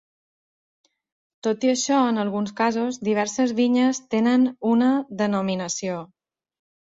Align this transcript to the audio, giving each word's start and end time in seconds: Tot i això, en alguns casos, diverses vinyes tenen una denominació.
Tot 1.47 1.67
i 1.67 1.69
això, 1.73 1.99
en 2.13 2.17
alguns 2.21 2.53
casos, 2.61 2.97
diverses 3.09 3.53
vinyes 3.61 4.01
tenen 4.15 4.49
una 4.71 4.89
denominació. 5.21 6.01